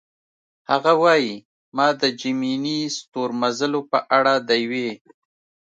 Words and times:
هغه 0.69 0.93
وايي: 1.03 1.35
"ما 1.75 1.87
د 2.01 2.03
جیمیني 2.19 2.79
ستورمزلو 2.97 3.81
په 3.91 3.99
اړه 4.17 4.33
د 4.47 4.49
یوې. 4.63 4.89